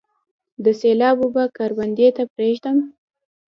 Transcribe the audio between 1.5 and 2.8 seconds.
کروندې ته پریږدم؟